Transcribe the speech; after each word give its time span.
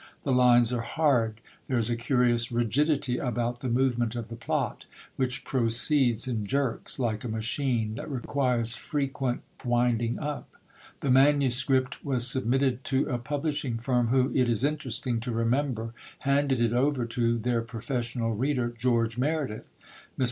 The 0.23 0.33
lines 0.33 0.73
are 0.73 0.81
hard; 0.81 1.41
there 1.67 1.77
is 1.77 1.91
a 1.91 1.95
curious 1.95 2.51
rigidity 2.51 3.19
about 3.19 3.59
the 3.59 3.69
movement 3.69 4.15
of 4.15 4.29
the 4.29 4.35
plot 4.35 4.85
which 5.15 5.45
proceeds 5.45 6.27
in 6.27 6.47
jerks, 6.47 6.97
like 6.97 7.23
a 7.23 7.27
machine 7.27 7.93
that 7.93 8.09
requires 8.09 8.75
frequent 8.75 9.41
winding 9.63 10.17
up. 10.17 10.49
The 11.01 11.11
manuscript 11.11 12.03
was 12.03 12.25
submitted 12.25 12.83
to 12.85 13.07
a 13.09 13.19
publishing 13.19 13.77
firm, 13.77 14.07
who, 14.07 14.31
it 14.33 14.49
is 14.49 14.63
interesting 14.63 15.19
to 15.19 15.31
remember, 15.31 15.93
handed 16.21 16.59
it 16.61 16.73
over 16.73 17.05
to 17.05 17.37
their 17.37 17.61
professional 17.61 18.33
reader, 18.33 18.73
George 18.75 19.19
Meredith. 19.19 19.67
Mr. 20.17 20.19